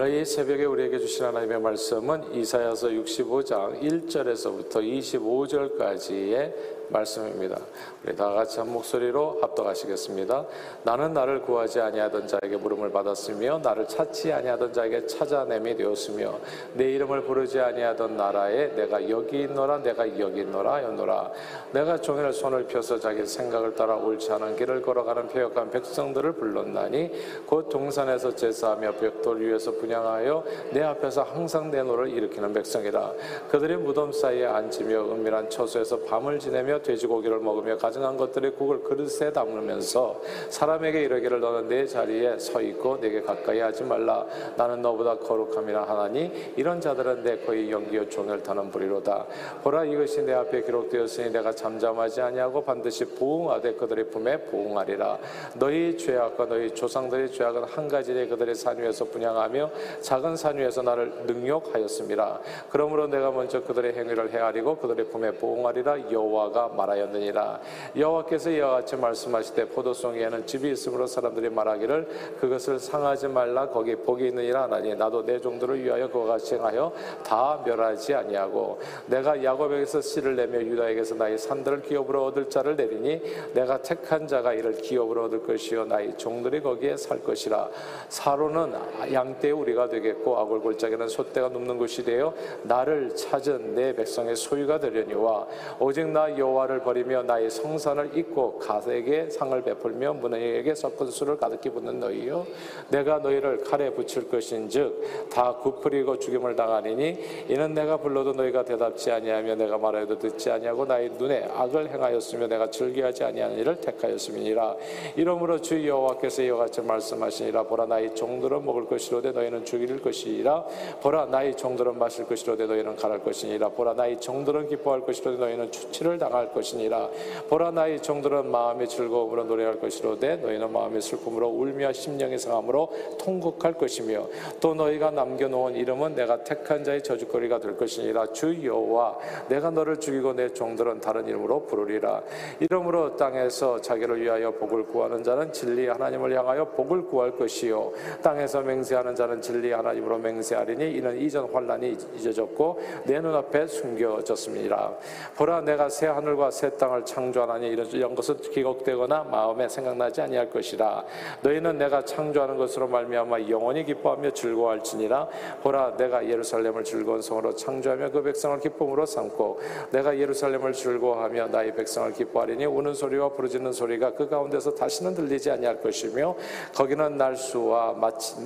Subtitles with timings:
[0.00, 7.58] 오늘 이 새벽에 우리에게 주신 하나님의 말씀은 이사야서 65장 1절에서부터 25절까지의 말씀입니다.
[8.04, 10.44] 우리 다 같이 한 목소리로 합독하시겠습니다.
[10.84, 16.38] 나는 나를 구하지 아니하던 자에게 물음을 받았으며 나를 찾지 아니하던 자에게 찾아냄이 되었으며
[16.74, 21.32] 내 이름을 부르지 아니하던 나라에 내가 여기 있노라 내가 여기 있노라 하였노라
[21.72, 27.10] 내가 종일 손을 펴서 자기 생각을 따라 옳지 않은 길을 걸어가는 폐역한 백성들을 불렀나니
[27.46, 33.12] 곧 동산에서 제사하며 벽돌 위에서 분향하여 내 앞에서 항상 내 노를 일으키는 백성이라
[33.50, 40.20] 그들이 무덤 사이에 앉으며 은밀한 처소에서 밤을 지내며 돼지고기를 먹으며 가증한 것들의 국을 그릇에 담으면서
[40.48, 44.26] 사람에게 이르기를 너는 네 자리에 서 있고 내게 가까이 하지 말라.
[44.56, 49.26] 나는 너보다 거룩함이라 하나니 이런 자들은 내 코의 연기요 종일 타는 불이로다.
[49.62, 55.18] 보라 이것이 내 앞에 기록되었으니 내가 잠잠하지 아니하고 반드시 보응하되 그들의 품에 보응하리라.
[55.54, 59.70] 너희 죄악과 너희 조상들의 죄악은 한 가지에 그들의 산 위에서 분양하며
[60.00, 62.40] 작은 산 위에서 나를 능욕하였습니다.
[62.70, 66.10] 그러므로 내가 먼저 그들의 행위를 헤아리고 그들의 품에 보응하리라.
[66.10, 67.60] 여호와가 말하였느니라.
[67.96, 73.68] 여호와께서 이와 같이 말씀하시되 포도송이에는 집이 있으므로 사람들이 말하기를 그것을 상하지 말라.
[73.68, 76.92] 거기 복이 있느니라 하나니 나도 내 종들을 위하여 그와 행하여
[77.24, 83.22] 다 멸하지 아니하고 내가 야곱에게서 씨를 내며 유다에게서 나의 산들을 기업으로 얻을 자를 내리니
[83.54, 87.68] 내가 택한 자가 이를 기업으로 얻을 것이요 나의 종들이 거기에 살 것이라.
[88.08, 88.74] 사로는
[89.12, 92.32] 양떼 우리가 되겠고 아골 골짜기는 소떼가 눕는 곳이 되어
[92.62, 95.46] 나를 찾은 내 백성의 소유가 되려니와
[95.78, 101.70] 오직 나 여호와 여호와를 버리며 나의 성산을 잊고 가세에게 상을 베풀며 문에게 섞은 술을 가득히
[101.70, 102.46] 붓는 너희요.
[102.90, 109.54] 내가 너희를 칼에 붙일 것인즉 다 굽으리고 죽임을 당하리니 이는 내가 불러도 너희가 대답지 아니하며
[109.56, 114.76] 내가 말해도 듣지 아니하고 나의 눈에 악을 행하였으며 내가 즐겨하지 아니하는 일을 택하였음이니라.
[115.16, 117.64] 이러므로 주 여호와께서 이와 같이 말씀하시니라.
[117.64, 120.64] 보라 나의 종들은 먹을 것이로되 너희는 죽일 것이라.
[121.02, 123.70] 보라 나의 종들은 마실 것이로되 너희는 가랄 것이니라.
[123.70, 127.08] 보라 나의 종들은 기뻐할 것이로되 너희는 추치를 당할 것이니라.
[127.48, 134.26] 보라 나의 종들은 마음의 즐거움으로 노래할 것이로되 너희는 마음의 슬픔으로 울며 심령의 상함으로 통곡할 것이며
[134.60, 138.32] 또 너희가 남겨놓은 이름은 내가 택한 자의 저주거리가 될 것이니라.
[138.32, 139.18] 주 여호와
[139.48, 142.22] 내가 너를 죽이고 내 종들은 다른 이름으로 부르리라.
[142.60, 147.92] 이름으로 땅에서 자기를 위하여 복을 구하는 자는 진리 하나님을 향하여 복을 구할 것이요.
[148.22, 154.92] 땅에서 맹세하는 자는 진리 하나님으로 맹세하리니 이는 이전 환란이 잊어졌고 내 눈앞에 숨겨졌습니다.
[155.36, 161.04] 보라 내가 새 하늘과 하늘과 새 땅을 창조하나니 이런 것은 기록되거나 마음에 생각나지 아니할 것이라.
[161.42, 165.28] 너희는 내가 창조하는 것으로 말미암아 영원히 기뻐하며 즐거워할지니라.
[165.62, 169.60] 보라 내가 예루살렘을 즐거운 성으로 창조하며 그 백성을 기쁨으로 삼고
[169.90, 175.80] 내가 예루살렘을 즐거워하며 나의 백성을 기뻐하리니 우는 소리와 부르짖는 소리가 그 가운데서 다시는 들리지 아니할
[175.80, 176.36] 것이며
[176.74, 177.96] 거기는 날수와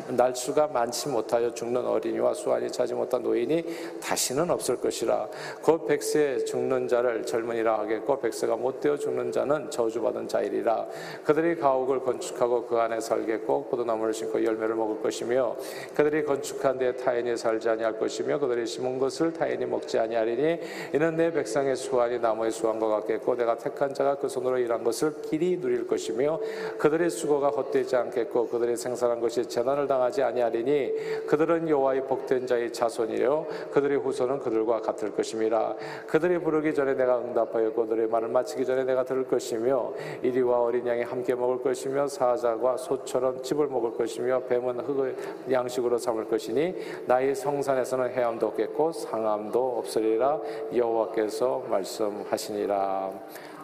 [0.09, 3.65] 날수가 많지 못하여 죽는 어린이와 수완이 차지 못한 노인이
[4.01, 5.29] 다시는 없을 것이라.
[5.63, 10.87] 곧 백세 죽는 자를 젊은이라 하겠고 백세가 못 되어 죽는 자는 저주받은 자이리라
[11.25, 15.57] 그들이 가옥을 건축하고 그 안에 살겠고 포도나무를 심고 열매를 먹을 것이며
[15.95, 20.61] 그들이 건축한 데 타인이 살지 아니할 것이며 그들이 심은 것을 타인이 먹지 아니하리니
[20.95, 25.61] 이는 내 백성의 수완이 나무의 수완과 같겠고 내가 택한 자가 그 손으로 일한 것을 길이
[25.61, 26.41] 누릴 것이며
[26.79, 33.47] 그들의 수고가 헛되지 않겠고 그들이 생산한 것이 재난을 당하지 아니하리니 그들은 여호와의 복된 자의 자손이요
[33.73, 35.75] 그들의 후손은 그들과 같을 것임이라
[36.07, 39.93] 그들이 부르기 전에 내가 응답하여 그들의 말을 마치기 전에 내가 들을 것이며
[40.23, 45.17] 이리와 어린 양이 함께 먹을 것이며 사자가 소처럼 집을 먹을 것이며 뱀은 흙을
[45.51, 46.75] 양식으로 삼을 것이니
[47.07, 50.41] 나의 성산에서는 해암도 없겠고 상암도 없으리라
[50.75, 53.13] 여호와께서 말씀하시니라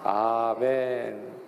[0.03, 1.41] 아멘.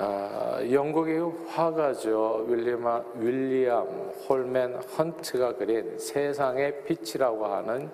[0.00, 1.18] 아, 영국의
[1.48, 7.90] 화가죠 윌리엄, 윌리엄 홀맨 헌트가 그린 세상의 빛이라고 하는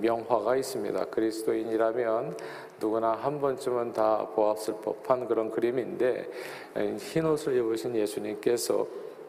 [0.00, 1.06] 명화가 있습니다.
[1.06, 2.36] 그리스도인이라면
[2.80, 6.30] 누구나 한 번쯤은 다 보았을 법한 그런 그림인데
[6.98, 8.86] 흰 옷을 입으신 예수님께서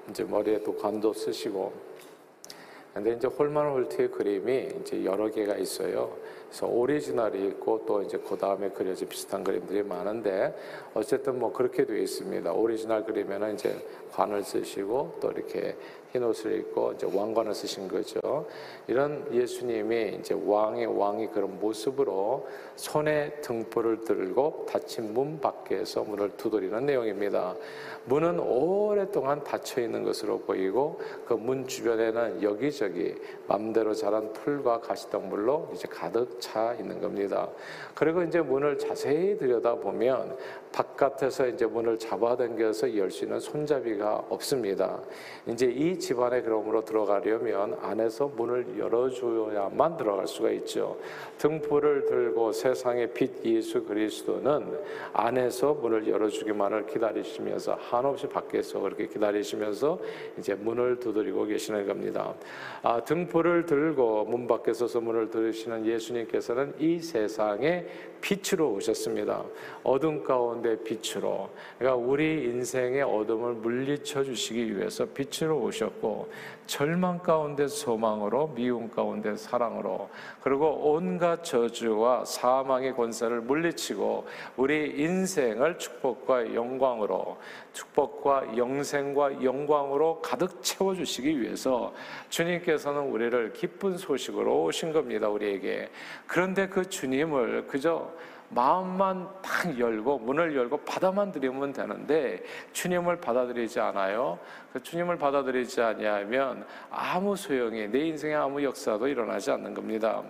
[0.10, 1.74] 이제 머리에 또 관도 쓰시고
[2.94, 6.16] 근데 이제 홀만 홀트의 그림이 이제 여러 개가 있어요.
[6.48, 10.56] 그래서 오리지널이 있고 또 이제 그 다음에 그려진 비슷한 그림들이 많은데
[10.94, 12.54] 어쨌든 뭐 그렇게 되어 있습니다.
[12.54, 13.76] 오리지널 그리면은 이제
[14.14, 15.76] 관을 쓰시고 또 이렇게
[16.16, 18.20] 흰 옷을 입고 이제 왕관을 쓰신 거죠.
[18.88, 22.48] 이런 예수님이 이제 왕의 왕이 그런 모습으로
[22.78, 27.56] 손에 등불을 들고 닫힌 문 밖에서 문을 두드리는 내용입니다.
[28.06, 33.14] 문은 오랫동안 닫혀 있는 것으로 보이고 그 문 주변에는 여기저기
[33.48, 37.50] 맘대로 자란 풀과 가시덩물로 이제 가득 차 있는 겁니다.
[37.94, 40.38] 그리고 이제 문을 자세히 들여다보면
[40.72, 45.00] 바깥에서 이제 문을 잡아당겨서 열 수 있는 손잡이가 없습니다.
[45.48, 50.98] 이제 이 집안에 그러므로 들어가려면 안에서 문을 열어줘야만 들어갈 수가 있죠.
[51.40, 54.78] 등불을 들고 세상의 빛 예수 그리스도는
[55.14, 60.00] 안에서 문을 열어주기만을 기다리시면서 한없이 밖에서 그렇게 기다리시면서
[60.38, 62.36] 이제 문을 두드리고 계시는 겁니다.
[62.84, 67.86] 아, 등불을 들고 문 밖에 서서 문을 들으시는 예수님께서는 이 세상에
[68.22, 69.44] 빛으로 오셨습니다.
[69.84, 71.50] 어둠 가운데 빛으로.
[71.78, 75.95] 그러니까 우리 인생의 어둠을 물리쳐 주시기 위해서 빛으로 오셨고
[76.66, 80.10] 절망 가운데 소망으로 미움 가운데 사랑으로
[80.42, 84.26] 그리고 온갖 저주와 사망의 권세를 물리치고
[84.58, 87.38] 우리 인생을 축복과 영광으로
[87.74, 91.94] 축복과 영생과 영광으로 가득 채워 주시기 위해서
[92.30, 95.30] 주님께서는 우리를 기쁜 소식으로 오신 겁니다.
[95.30, 95.90] 우리에게.
[96.28, 98.12] 그런데 그 주님을 그저
[98.50, 102.44] 마음만 딱 열고 문을 열고 받아만 들이면 되는데
[102.74, 104.40] 주님을 받아들이지 않아요.
[104.76, 110.22] 그 주님을 받아들이지 아니하면 아무 소용이 내 인생에 아무 역사도 일어나지 않는 겁니다.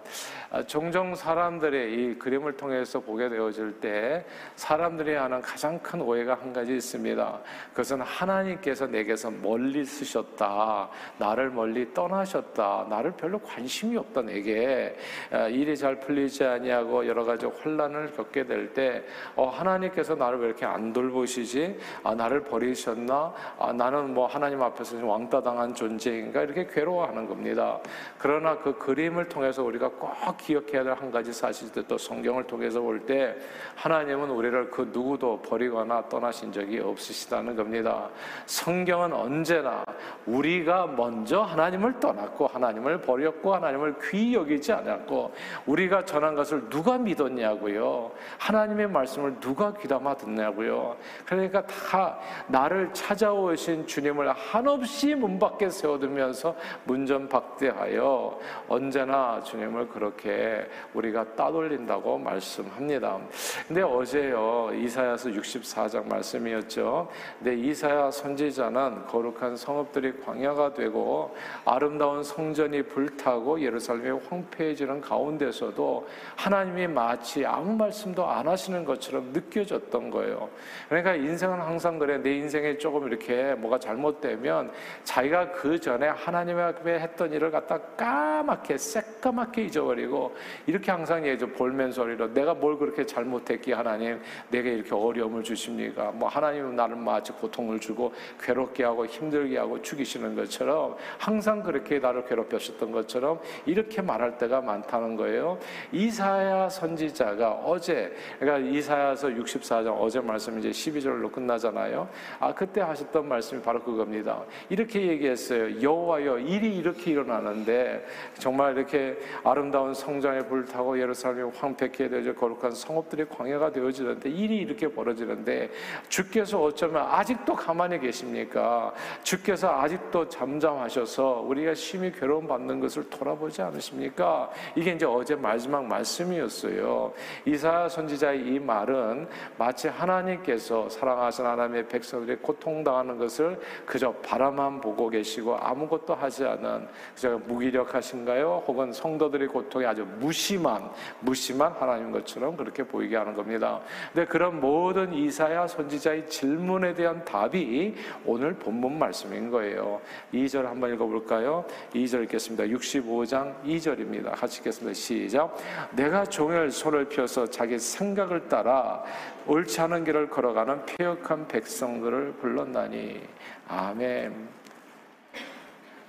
[0.52, 4.24] 아, 종종 사람들의 이 그림을 통해서 보게 되어질 때
[4.56, 7.40] 사람들이 하는 가장 큰 오해가 한 가지 있습니다.
[7.72, 10.90] 그것은 하나님께서 내게서 멀리 쓰셨다.
[11.18, 12.86] 나를 멀리 떠나셨다.
[12.88, 14.96] 나를 별로 관심이 없다 내게
[15.32, 19.06] 아, 일이 잘 풀리지 아니하고 여러 가지 혼란을 겪게 될때
[19.36, 21.80] 어, 하나님께서 나를 왜 이렇게 안 돌보시지?
[22.04, 23.34] 아, 나를 버리셨나?
[23.58, 27.80] 아, 나는 뭐 하나님 앞에서 왕따 당한 존재인가 이렇게 괴로워하는 겁니다.
[28.18, 33.34] 그러나 그 그림을 통해서 우리가 꼭 기억해야 될 한 가지 사실도 성경을 통해서 볼 때
[33.76, 38.10] 하나님은 우리를 그 누구도 버리거나 떠나신 적이 없으시다는 겁니다.
[38.46, 39.86] 성경은 언제나
[40.26, 45.34] 우리가 먼저 하나님을 떠났고 하나님을 버렸고 하나님을 귀히 여기지 않았고
[45.66, 48.12] 우리가 전한 것을 누가 믿었냐고요.
[48.40, 50.98] 하나님의 말씀을 누가 귀담아 듣냐고요.
[51.26, 52.18] 그러니까 다
[52.48, 56.56] 나를 찾아오신 주님을 한없이 문 밖에 세워두면서
[56.86, 63.20] 문전박대하여 언제나 주님을 그렇게 우리가 따돌린다고 말씀합니다.
[63.68, 67.10] 근데 어제요 이사야서 64장 말씀이었죠.
[67.40, 71.36] 근데 이사야 선지자는 거룩한 성읍들이 광야가 되고
[71.66, 80.50] 아름다운 성전이 불타고 예루살렘이 황폐해지는 가운데서도 하나님이 마치 아무 말씀도 안 하시는 것처럼 느껴졌던 거예요.
[80.90, 84.72] 그러니까 인생은 항상 그래 내 인생에 조금 이렇게 뭐가 잘못 되면
[85.04, 90.36] 자기가 그 전에 하나님 앞에 했던 일을 갖다 까맣게 새까맣게 잊어버리고
[90.66, 96.12] 이렇게 항상 예전 볼멘 소리로 내가 뭘 그렇게 잘못했기 하나님 내게 이렇게 어려움을 주십니까?
[96.12, 102.26] 뭐 하나님은 나를 마치 고통을 주고 괴롭게 하고 힘들게 하고 죽이시는 것처럼 항상 그렇게 나를
[102.26, 105.58] 괴롭혔었던 것처럼 이렇게 말할 때가 많다는 거예요.
[105.92, 112.08] 이사야 선지자가 어제 그러니까 이사야서 64장 어제 말씀 이제 12절로 끝나잖아요.
[112.40, 114.44] 아 그때 하셨던 말씀이 바로 그 겁니다.
[114.70, 115.82] 이렇게 얘기했어요.
[115.82, 118.06] 여호와여 일이 이렇게 일어나는데
[118.38, 125.70] 정말 이렇게 아름다운 성전에 불타고 예루살렘이 황폐케 되어 거룩한 성읍들이 광야가 되어지는데 일이 이렇게 벌어지는데
[126.10, 128.94] 주께서 어쩌면 아직도 가만히 계십니까?
[129.24, 134.50] 주께서 아직도 잠잠하셔서 우리가 심히 괴로움 받는 것을 돌아보지 않으십니까?
[134.76, 137.14] 이게 이제 어제 마지막 말씀이었어요.
[137.46, 139.28] 이사 선지자의 이 말은
[139.58, 147.40] 마치 하나님께서 사랑하신 하나님의 백성들이 고통당하는 것을 그저 바라만 보고 계시고 아무것도 하지 않은 그저
[147.46, 148.64] 무기력하신가요?
[148.68, 150.90] 혹은 성도들의 고통이 아주 무심한
[151.20, 153.80] 무심한 하나님 것처럼 그렇게 보이게 하는 겁니다.
[154.14, 160.02] 근데 그런 모든 이사야 선지자의 질문에 대한 답이 오늘 본문 말씀인 거예요.
[160.34, 161.66] 2절 한번 읽어 볼까요?
[161.94, 162.66] 2절 읽겠습니다.
[162.66, 164.32] 65장 2절입니다.
[164.32, 164.94] 같이 읽겠습니다.
[164.94, 165.56] 시작.
[165.92, 169.04] 내가 종일 손을 펴서 자기 생각을 따라
[169.48, 173.22] 옳지 않은 길을 걸어가는 폐역한 백성들을 불렀나니
[173.68, 174.48] 아멘.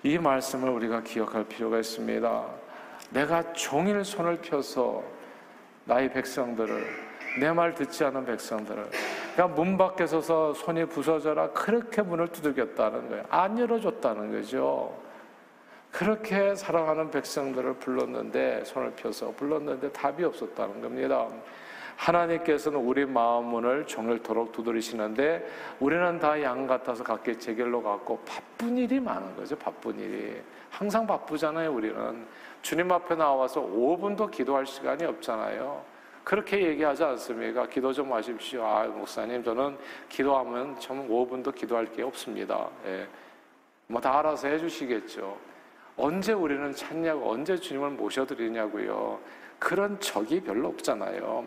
[0.03, 2.47] 이 말씀을 우리가 기억할 필요가 있습니다.
[3.11, 5.03] 내가 종일 손을 펴서
[5.85, 7.07] 나의 백성들을
[7.41, 8.91] 내 말 듣지 않은 백성들을
[9.35, 13.25] 그러니까 문 밖에 서서 손이 부서져라 그렇게 문을 두들겼다는 거예요.
[13.29, 14.97] 안 열어줬다는 거죠.
[15.91, 21.27] 그렇게 사랑하는 백성들을 불렀는데 손을 펴서 불렀는데 답이 없었다는 겁니다.
[21.97, 25.47] 하나님께서는 우리 마음 문을 종일토록 두드리시는데
[25.81, 29.57] 우리는 다 양 같아서 각기 제 길로 갔고 바쁜 일이 많은 거죠.
[29.57, 31.73] 바쁜 일이 항상 바쁘잖아요.
[31.73, 32.27] 우리는
[32.63, 35.83] 주님 앞에 나와서 5분도 기도할 시간이 없잖아요.
[36.23, 37.67] 그렇게 얘기하지 않습니까?
[37.69, 38.65] 기도 좀 하십시오.
[38.65, 42.69] 아, 목사님, 저는 기도하면 참 5분도 기도할 게 없습니다.
[42.85, 43.07] 예.
[43.87, 45.37] 뭐다 알아서 해주시겠죠.
[45.97, 49.21] 언제 우리는 찾냐고, 언제 주님을 모셔드리냐고요.
[49.61, 51.47] 그런 적이 별로 없잖아요.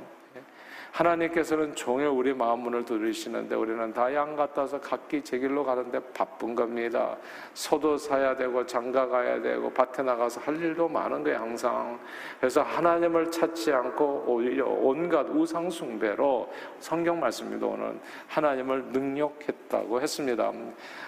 [0.92, 6.56] 하나님께서는 종일 우리 마음 문을 두드리시는데 우리는 다 양 같아서 각기 제 길로 가는데 바쁜
[6.56, 7.16] 겁니다.
[7.54, 12.00] 소도 사야 되고 장가 가야 되고 밭에 나가서 할 일도 많은 거예요 항상.
[12.40, 20.52] 그래서 하나님을 찾지 않고 오히려 온갖 우상 숭배로 성경 오늘 하나님을 능욕했다고 했습니다.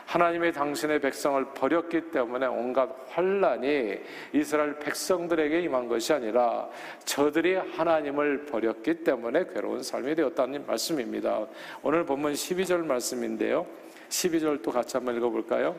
[0.06, 4.00] 하나님이 당신의 백성을 버렸기 때문에 온갖 환란이
[4.34, 6.68] 이스라엘 백성들에게 임한 것이 아니라
[7.06, 11.48] 저들이 하나님을 버렸기 때문에 괴로 운 삶이 되었다는 말씀입니다.
[11.82, 13.66] 오늘 본문 12절 말씀인데요.
[14.10, 15.76] 12절 또 같이 한번 읽어볼까요?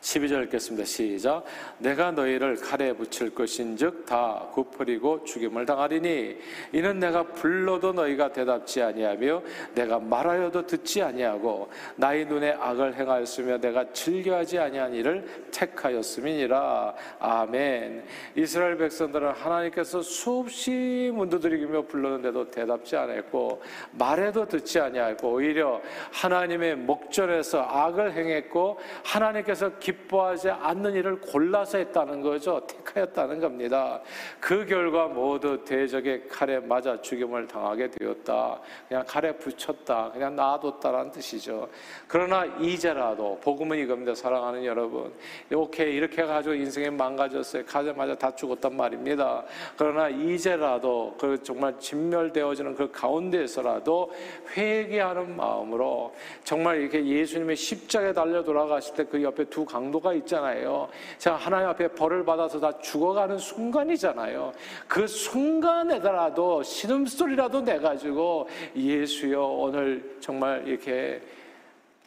[0.00, 0.84] 12절 읽겠습니다.
[0.86, 1.44] 시작.
[1.78, 6.38] 내가 너희를 칼에 붙일 것인즉 다 굽어리고 죽임을 당하리니
[6.72, 9.42] 이는 내가 불러도 너희가 대답지 아니하며
[9.74, 16.94] 내가 말하여도 듣지 아니하고 나의 눈에 악을 행하였으며 내가 즐겨하지 아니한 일을 택하였음이니라.
[17.18, 18.04] 아멘.
[18.36, 28.12] 이스라엘 백성들은 하나님께서 수없이 문도드리며 불렀는데도 대답지 않았고 말해도 듣지 아니하고 오히려 하나님의 목전에서 악을
[28.12, 32.66] 행했고 하나님께서 기 뻐하지 않는 일을 골라서 했다는 거죠.
[32.66, 34.00] 택하였다는 겁니다.
[34.40, 38.58] 그 결과 모두 대적의 칼에 맞아 죽임을 당하게 되었다.
[38.88, 40.12] 그냥 칼에 붙였다.
[40.12, 41.68] 그냥 놔뒀다라는 뜻이죠.
[42.08, 44.14] 그러나 이제라도 복음은 이겁니다.
[44.14, 45.12] 사랑하는 여러분.
[45.52, 47.64] 오케이 이렇게 가지고 인생이 망가졌어요.
[47.66, 49.44] 가자마자 다 죽었단 말입니다.
[49.76, 54.12] 그러나 이제라도 그 정말 진멸되어지는 그 가운데에서라도
[54.56, 59.79] 회개하는 마음으로 정말 이렇게 예수님의 십자가에 달려 돌아가실 때 그 옆에 두 강.
[59.80, 60.88] 강도가 있잖아요.
[61.16, 64.52] 자, 하나님 앞에 벌을 받아서 다 죽어가는 순간이잖아요.
[64.86, 68.46] 그 순간에더라도 신음소리라도 내가지고
[68.76, 71.22] 예수여 오늘 정말 이렇게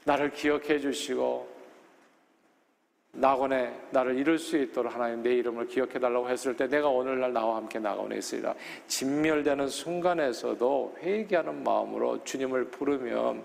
[0.05, 1.52] 나를 기억해 주시고
[3.15, 7.57] 낙원에 나를 이룰 수 있도록 하나님 내 이름을 기억해 달라고 했을 때 내가 오늘날 나와
[7.57, 8.55] 함께 낙원에 있으리라
[8.87, 13.43] 진멸되는 순간에서도 회개하는 마음으로 주님을 부르면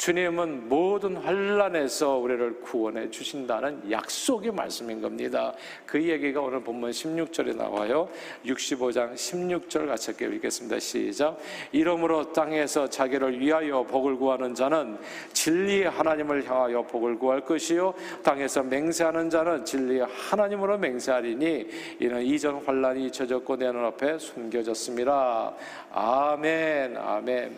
[0.00, 5.52] 주님은 모든 환란에서 우리를 구원해 주신다는 약속의 말씀인 겁니다.
[5.84, 8.08] 그 얘기가 오늘 본문 16절에 나와요.
[8.46, 10.78] 65장 16절 같이 읽겠습니다.
[10.78, 11.36] 시작.
[11.72, 14.96] 이러므로 땅에서 자기를 위하여 복을 구하는 자는
[15.34, 21.66] 진리의 하나님을 향하여 복을 구할 것이요 땅에서 맹세 하는 자는 진리의 하나님으로 맹세하리니
[21.98, 25.52] 이는 이전 환란이 잊혀졌고 내 눈앞에 숨겨졌습니다.
[25.90, 26.96] 아멘.
[26.96, 27.56] 아멘.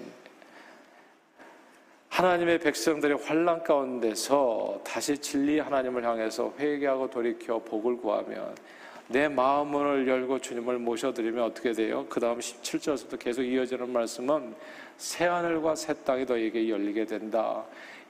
[2.09, 8.54] 하나님의 백성들이 환란 가운데서 다시 진리 하나님을 향해서 회개하고 돌이켜 복을 구하면
[9.09, 12.06] 내 마음을 열고 주님을 모셔드리면 어떻게 돼요?
[12.09, 14.54] 그 다음 17절에서도 계속 이어지는 말씀은
[14.97, 17.62] 새 하늘과 새 땅이 너에게 열리게 된다.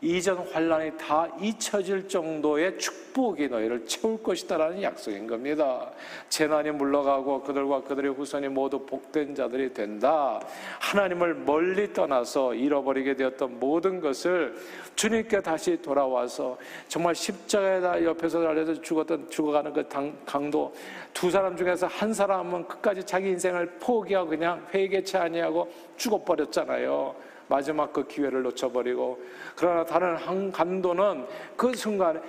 [0.04, 5.92] 이전 환란이 다 잊혀질 정도의 축복이 너희를 채울 것이다라는 약속인 겁니다.
[6.28, 10.40] 재난이 물러가고 그들과 그들의 후손이 모두 복된 자들이 된다.
[10.80, 14.56] 하나님을 멀리 떠나서 잃어버리게 되었던 모든 것을
[14.96, 19.88] 주님께 다시 돌아와서 정말 십자가에 옆에서 달려서 죽었던 죽어가는 그
[20.26, 20.74] 강도
[21.14, 27.31] 두 사람 중에서 한 사람은 끝까지 자기 인생을 포기하고 그냥 회개치 아니하고 죽어버렸잖아요.
[27.48, 29.22] 마지막 그 기회를 놓쳐버리고
[29.56, 32.20] 그러나 다른 한 간도는 그 순간에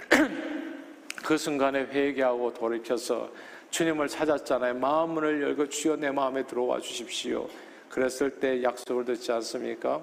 [1.24, 3.30] 그 순간에 회개하고 돌이켜서
[3.70, 4.74] 주님을 찾았잖아요.
[4.74, 7.48] 마음 문을 열고 주여 내 마음에 들어와 주십시오.
[7.88, 10.00] 그랬을 때 약속을 듣지 않습니까?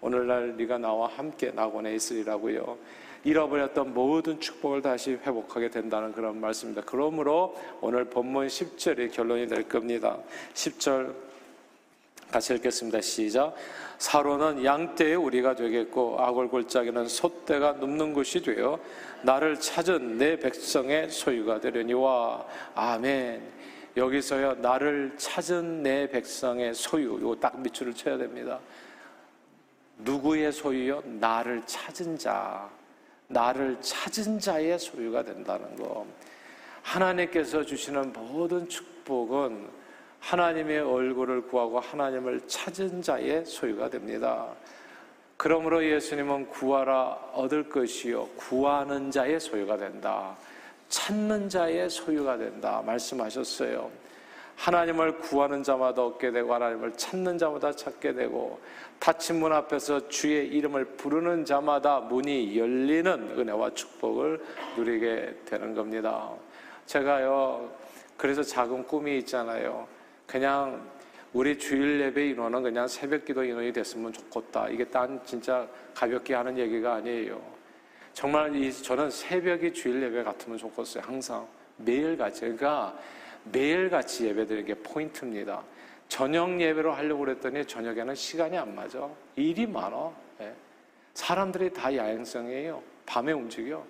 [0.00, 2.78] 오늘날 네가 나와 함께 낙원에 있으리라고요.
[3.24, 6.82] 잃어버렸던 모든 축복을 다시 회복하게 된다는 그런 말씀입니다.
[6.86, 10.18] 그러므로 오늘 본문 10절이 결론이 될 겁니다.
[10.54, 11.14] 10절
[12.30, 13.00] 같이 읽겠습니다.
[13.00, 13.54] 시작.
[13.98, 18.78] 사로는 양떼의 우리가 되겠고 악을 골짜기는 소떼가 눕는 곳이 되어
[19.22, 23.42] 나를 찾은 내 백성의 소유가 되려니와 아멘.
[23.96, 28.60] 여기서요 나를 찾은 내 백성의 소유 이거 딱 밑줄을 쳐야 됩니다.
[29.98, 31.02] 누구의 소유요?
[31.04, 32.68] 나를 찾은 자.
[33.26, 36.06] 나를 찾은 자의 소유가 된다는 거.
[36.82, 39.68] 하나님께서 주시는 모든 축복은
[40.20, 44.46] 하나님의 얼굴을 구하고 하나님을 찾은 자의 소유가 됩니다.
[45.36, 50.36] 그러므로 예수님은 구하라 얻을 것이요 구하는 자의 소유가 된다.
[50.88, 53.90] 찾는 자의 소유가 된다 말씀하셨어요.
[54.56, 58.58] 하나님을 구하는 자마다 얻게 되고 하나님을 찾는 자마다 찾게 되고
[58.98, 64.44] 닫힌 문 앞에서 주의 이름을 부르는 자마다 문이 열리는 은혜와 축복을
[64.76, 66.30] 누리게 되는 겁니다.
[66.86, 67.70] 제가요
[68.16, 69.86] 그래서 작은 꿈이 있잖아요.
[70.28, 70.86] 그냥
[71.32, 74.68] 우리 주일 예배 인원은 그냥 새벽 기도 인원이 됐으면 좋겠다.
[74.68, 77.40] 이게 딴 진짜 가볍게 하는 얘기가 아니에요.
[78.12, 81.02] 정말 이 저는 새벽이 주일 예배 같으면 좋겠어요.
[81.02, 82.94] 항상 매일같이 그러니까
[83.44, 85.62] 매일같이 예배 드리는 게 포인트입니다.
[86.08, 89.08] 저녁 예배로 하려고 그랬더니 저녁에는 시간이 안 맞아.
[89.34, 90.12] 일이 많아.
[90.42, 90.52] 예.
[91.14, 92.82] 사람들이 다 야행성이에요.
[93.06, 93.82] 밤에 움직여.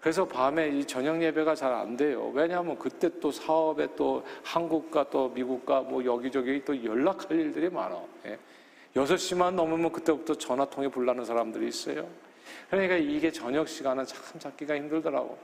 [0.00, 2.30] 그래서 밤에 이 저녁 예배가 잘 안 돼요.
[2.34, 8.00] 왜냐하면 그때 또 사업에 또 한국과 또 미국과 뭐 여기저기 또 연락할 일들이 많아.
[8.26, 8.38] 예.
[8.94, 12.08] 6시만 넘으면 그때부터 전화통에 불나는 사람들이 있어요.
[12.70, 15.36] 그러니까 이게 저녁 시간은 참 잡기가 힘들더라고.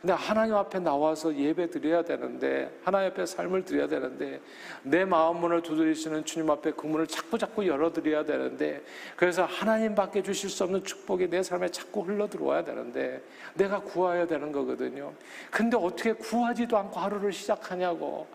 [0.00, 4.40] 근데 하나님 앞에 나와서 예배 드려야 되는데, 하나님 앞에 삶을 드려야 되는데,
[4.82, 8.82] 내 마음 문을 두드리시는 주님 앞에 그 문을 자꾸 자꾸 열어 드려야 되는데,
[9.16, 13.22] 그래서 하나님밖에 주실 수 없는 축복이 내 삶에 자꾸 흘러 들어와야 되는데,
[13.54, 15.12] 내가 구해야 되는 거거든요.
[15.50, 18.26] 근데 어떻게 구하지도 않고 하루를 시작하냐고.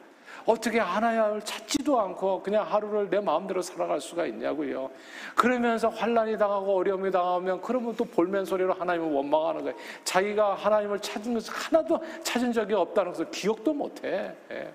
[0.46, 4.90] 어떻게 하나님을 찾지도 않고 그냥 하루를 내 마음대로 살아갈 수가 있냐고요.
[5.36, 9.78] 그러면서 환란이 당하고 어려움이 당하면 그러면 또 볼멘 소리로 하나님을 원망하는 거예요.
[10.04, 14.34] 자기가 하나님을 찾은 것을 하나도 찾은 적이 없다는 것을 기억도 못해.
[14.52, 14.74] 예.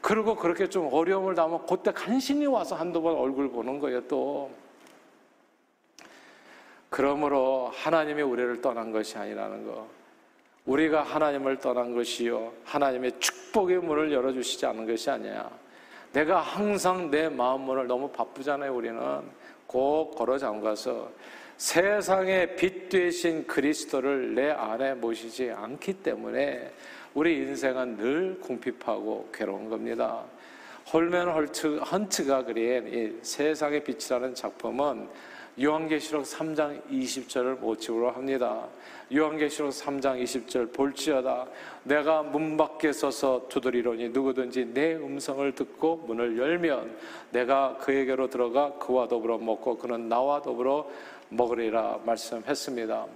[0.00, 4.50] 그리고 그렇게 좀 어려움을 당하면 그때 간신히 와서 한두 번 얼굴 보는 거예요, 또.
[6.90, 9.86] 그러므로 하나님이 우리를 떠난 것이 아니라는 거.
[10.66, 12.52] 우리가 하나님을 떠난 것이요.
[12.64, 15.50] 하나님의 축복의 문을 열어주시지 않은 것이 아니야.
[16.12, 19.00] 내가 항상 내 마음 문을 너무 바쁘잖아요, 우리는.
[19.66, 21.10] 꼭 걸어 잠가서
[21.56, 26.72] 세상의 빛 되신 그리스도를 내 안에 모시지 않기 때문에
[27.14, 30.24] 우리 인생은 늘 궁핍하고 괴로운 겁니다.
[30.92, 35.08] 홀맨 헌트가 그린 이 세상의 빛이라는 작품은
[35.60, 38.66] 요한계시록 3장 20절을 모티브로 합니다.
[39.14, 41.46] 요한계시록 3장 20절 볼지어다
[41.84, 46.96] 내가 문 밖에 서서 두드리로니 누구든지 내 음성을 듣고 문을 열면
[47.30, 50.88] 내가 그에게로 들어가 그와 더불어 먹고 그는 나와 더불어
[51.28, 53.06] 먹으리라 말씀했습니다.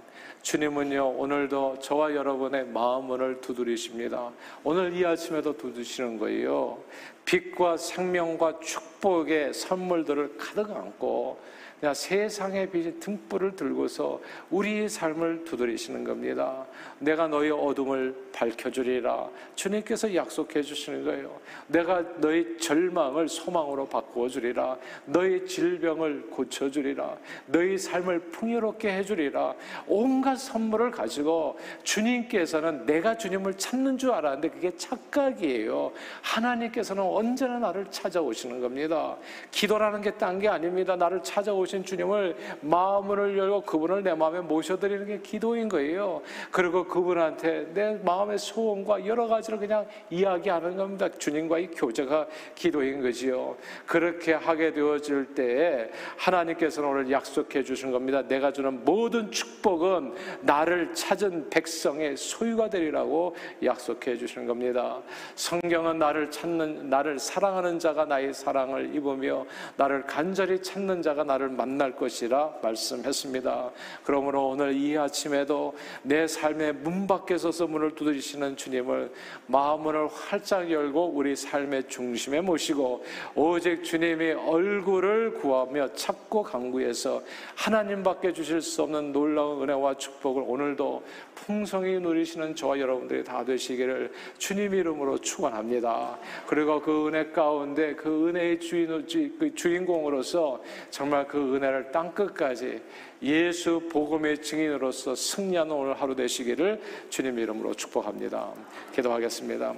[0.41, 4.31] 주님은요 오늘도 저와 여러분의 마음문을 두드리십니다.
[4.63, 6.81] 오늘 이 아침에도 두드시는 거예요.
[7.25, 11.37] 빛과 생명과 축복의 선물들을 가득 안고
[11.79, 14.19] 그냥 세상의 빛 등불을 들고서
[14.49, 16.65] 우리의 삶을 두드리시는 겁니다.
[16.99, 19.29] 내가 너희 어둠을 밝혀주리라.
[19.55, 21.39] 주님께서 약속해 주시는 거예요.
[21.67, 24.77] 내가 너희 절망을 소망으로 바꾸어 주리라.
[25.05, 27.15] 너희 질병을 고쳐 주리라.
[27.45, 29.53] 너희 삶을 풍요롭게 해 주리라.
[29.87, 35.93] 온갖 선물을 가지고 주님께서는 내가 주님을 찾는 줄 알았는데 그게 착각이에요.
[36.21, 39.15] 하나님께서는 언제나 나를 찾아오시는 겁니다.
[39.51, 40.95] 기도라는 게 딴 게 아닙니다.
[40.95, 46.21] 나를 찾아오시 오신 주님을 마음을 열고 그분을 내 마음에 모셔드리는 게 기도인 거예요.
[46.51, 51.07] 그리고 그분한테 내 마음의 소원과 여러 가지를 그냥 이야기하는 겁니다.
[51.09, 53.55] 주님과의 교제가 기도인 거지요.
[53.85, 58.23] 그렇게 하게 되어질 때에 하나님께서는 오늘 약속해 주신 겁니다.
[58.23, 65.01] 내가 주는 모든 축복은 나를 찾은 백성의 소유가 되리라고 약속해 주시는 겁니다.
[65.35, 69.45] 성경은 나를 찾는 나를 사랑하는 자가 나의 사랑을 입으며
[69.77, 73.71] 나를 간절히 찾는 자가 나를 만날 것이라 말씀했습니다.
[74.05, 79.11] 그러므로 오늘 이 아침에도 내 삶의 문 밖에 서서 문을 두드리시는 주님을
[79.47, 83.03] 마음문을 활짝 열고 우리 삶의 중심에 모시고
[83.35, 87.21] 오직 주님이 얼굴을 구하며 찾고 강구해서
[87.55, 91.03] 하나님밖에 주실 수 없는 놀라운 은혜와 축복을 오늘도
[91.35, 96.17] 풍성히 누리시는 저와 여러분들이 다 되시기를 주님 이름으로 축원합니다.
[96.47, 99.05] 그리고 그 은혜 가운데 그 은혜의 주인
[99.37, 102.81] 그 주인공으로서 정말 그 은혜를 땅 끝까지
[103.21, 108.53] 예수 복음의 증인으로서 승리하는 오늘 하루 되시기를 주님 이름으로 축복합니다.
[108.93, 109.73] 기도하겠습니다.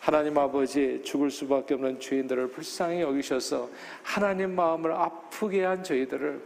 [0.00, 3.68] 하나님 아버지 죽을 수밖에 없는 죄인들을 불쌍히 여기셔서
[4.02, 6.40] 하나님 마음을 아프게 한 저희들을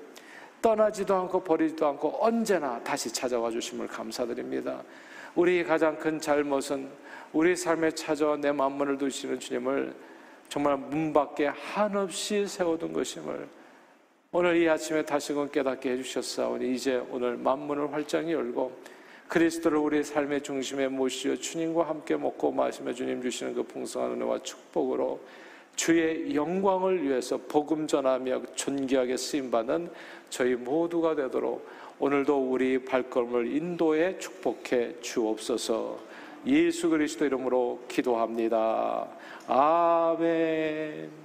[0.62, 4.82] 떠나지도 않고 버리지도 않고 언제나 다시 찾아와 주심을 감사드립니다.
[5.34, 6.88] 우리 가장 큰 잘못은
[7.32, 9.94] 우리 삶에 찾아와 내 만문을 두시는 주님을
[10.48, 13.48] 정말 문 밖에 한없이 세워둔 것임을
[14.32, 18.70] 오늘 이 아침에 다시금 깨닫게 해주셨사오니 이제 오늘 만문을 활짝 열고
[19.26, 25.18] 그리스도를 우리 삶의 중심에 모시어 주님과 함께 먹고 마시며 주님 주시는 그 풍성한 은혜와 축복으로
[25.74, 29.90] 주의 영광을 위해서 복음 전하며 존귀하게 쓰임받는
[30.28, 31.66] 저희 모두가 되도록
[31.98, 35.98] 오늘도 우리 발걸음을 인도에 축복해 주옵소서
[36.46, 39.08] 예수 그리스도 이름으로 기도합니다.
[39.48, 41.19] 아멘.